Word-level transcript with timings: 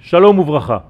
Shalom 0.00 0.38
Uvracha. 0.38 0.86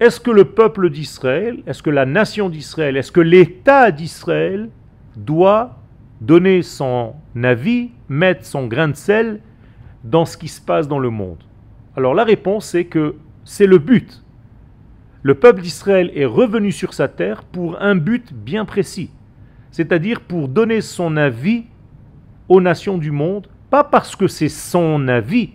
Est-ce 0.00 0.18
que 0.18 0.32
le 0.32 0.44
peuple 0.44 0.90
d'Israël, 0.90 1.62
est-ce 1.66 1.80
que 1.80 1.90
la 1.90 2.04
nation 2.04 2.48
d'Israël, 2.48 2.96
est-ce 2.96 3.12
que 3.12 3.20
l'État 3.20 3.92
d'Israël 3.92 4.68
doit 5.16 5.78
donner 6.20 6.62
son 6.62 7.14
avis, 7.40 7.90
mettre 8.08 8.44
son 8.44 8.66
grain 8.66 8.88
de 8.88 8.96
sel 8.96 9.40
dans 10.02 10.24
ce 10.24 10.36
qui 10.36 10.48
se 10.48 10.60
passe 10.60 10.88
dans 10.88 10.98
le 10.98 11.10
monde? 11.10 11.38
Alors 11.96 12.14
la 12.14 12.24
réponse 12.24 12.74
est 12.74 12.86
que 12.86 13.14
c'est 13.44 13.66
le 13.66 13.78
but. 13.78 14.24
Le 15.22 15.36
peuple 15.36 15.62
d'Israël 15.62 16.10
est 16.14 16.26
revenu 16.26 16.72
sur 16.72 16.94
sa 16.94 17.06
terre 17.06 17.44
pour 17.44 17.80
un 17.80 17.94
but 17.94 18.34
bien 18.34 18.64
précis, 18.64 19.10
c'est-à-dire 19.70 20.20
pour 20.20 20.48
donner 20.48 20.80
son 20.80 21.16
avis 21.16 21.66
aux 22.48 22.60
nations 22.60 22.98
du 22.98 23.12
monde, 23.12 23.46
pas 23.70 23.84
parce 23.84 24.16
que 24.16 24.26
c'est 24.26 24.48
son 24.48 25.06
avis, 25.06 25.50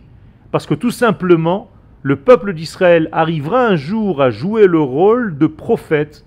parce 0.52 0.66
que 0.66 0.74
tout 0.74 0.92
simplement 0.92 1.70
le 2.06 2.18
peuple 2.18 2.54
d'Israël 2.54 3.10
arrivera 3.12 3.66
un 3.66 3.76
jour 3.76 4.22
à 4.22 4.30
jouer 4.30 4.68
le 4.68 4.80
rôle 4.80 5.40
de 5.40 5.48
prophète 5.48 6.23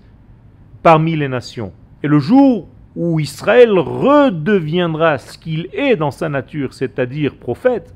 parmi 0.83 1.15
les 1.15 1.29
nations. 1.29 1.71
Et 2.03 2.09
le 2.09 2.19
jour 2.19 2.67
où 2.97 3.17
Israël 3.21 3.79
redeviendra 3.79 5.17
ce 5.19 5.37
qu'il 5.37 5.69
est 5.71 5.95
dans 5.95 6.11
sa 6.11 6.27
nature, 6.27 6.73
c'est-à-dire 6.73 7.37
prophète, 7.37 7.95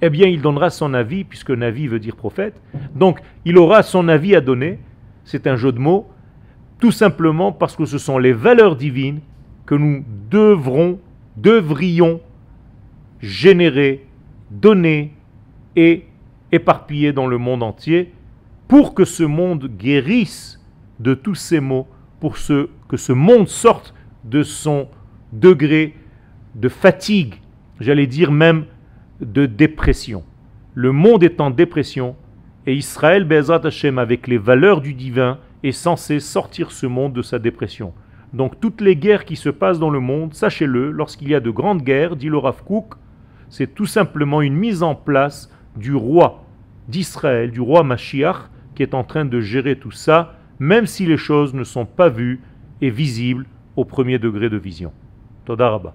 eh 0.00 0.10
bien 0.10 0.26
il 0.26 0.42
donnera 0.42 0.68
son 0.70 0.94
avis, 0.94 1.22
puisque 1.22 1.52
Navi 1.52 1.86
veut 1.86 2.00
dire 2.00 2.16
prophète. 2.16 2.60
Donc 2.96 3.20
il 3.44 3.56
aura 3.56 3.84
son 3.84 4.08
avis 4.08 4.34
à 4.34 4.40
donner, 4.40 4.80
c'est 5.22 5.46
un 5.46 5.54
jeu 5.54 5.70
de 5.70 5.78
mots, 5.78 6.08
tout 6.80 6.90
simplement 6.90 7.52
parce 7.52 7.76
que 7.76 7.84
ce 7.84 7.98
sont 7.98 8.18
les 8.18 8.32
valeurs 8.32 8.74
divines 8.74 9.20
que 9.64 9.76
nous 9.76 10.04
devrons, 10.28 10.98
devrions 11.36 12.20
générer, 13.20 14.08
donner 14.50 15.14
et 15.76 16.06
éparpillés 16.52 17.12
dans 17.12 17.26
le 17.26 17.38
monde 17.38 17.62
entier, 17.62 18.12
pour 18.68 18.94
que 18.94 19.04
ce 19.04 19.22
monde 19.22 19.70
guérisse 19.76 20.60
de 21.00 21.14
tous 21.14 21.34
ces 21.34 21.60
maux, 21.60 21.88
pour 22.20 22.36
que 22.36 22.96
ce 22.96 23.12
monde 23.12 23.48
sorte 23.48 23.94
de 24.24 24.42
son 24.42 24.88
degré 25.32 25.94
de 26.54 26.68
fatigue, 26.68 27.34
j'allais 27.80 28.06
dire 28.06 28.30
même 28.30 28.66
de 29.20 29.46
dépression. 29.46 30.22
Le 30.74 30.92
monde 30.92 31.24
est 31.24 31.40
en 31.40 31.50
dépression 31.50 32.16
et 32.66 32.74
Israël, 32.74 33.24
Bezrat 33.24 33.66
Hashem, 33.66 33.98
avec 33.98 34.28
les 34.28 34.38
valeurs 34.38 34.80
du 34.80 34.94
divin, 34.94 35.38
est 35.64 35.72
censé 35.72 36.20
sortir 36.20 36.70
ce 36.70 36.86
monde 36.86 37.12
de 37.12 37.22
sa 37.22 37.38
dépression. 37.38 37.92
Donc 38.32 38.60
toutes 38.60 38.80
les 38.80 38.96
guerres 38.96 39.24
qui 39.24 39.36
se 39.36 39.48
passent 39.48 39.78
dans 39.78 39.90
le 39.90 40.00
monde, 40.00 40.34
sachez-le, 40.34 40.90
lorsqu'il 40.90 41.28
y 41.28 41.34
a 41.34 41.40
de 41.40 41.50
grandes 41.50 41.82
guerres, 41.82 42.16
dit 42.16 42.28
le 42.28 42.38
Rav 42.38 42.62
c'est 43.48 43.74
tout 43.74 43.86
simplement 43.86 44.40
une 44.40 44.54
mise 44.54 44.82
en 44.82 44.94
place 44.94 45.50
du 45.76 45.94
roi 45.94 46.41
d'Israël, 46.88 47.50
du 47.50 47.60
roi 47.60 47.82
Mashiach, 47.84 48.50
qui 48.74 48.82
est 48.82 48.94
en 48.94 49.04
train 49.04 49.24
de 49.24 49.40
gérer 49.40 49.78
tout 49.78 49.90
ça, 49.90 50.34
même 50.58 50.86
si 50.86 51.06
les 51.06 51.16
choses 51.16 51.54
ne 51.54 51.64
sont 51.64 51.86
pas 51.86 52.08
vues 52.08 52.40
et 52.80 52.90
visibles 52.90 53.46
au 53.76 53.84
premier 53.84 54.18
degré 54.18 54.48
de 54.48 54.56
vision. 54.56 54.92
Todaraba. 55.44 55.94